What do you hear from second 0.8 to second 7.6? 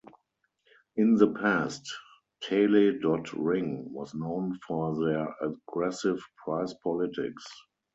In the past, tele.ring was known for their aggressive price-politics.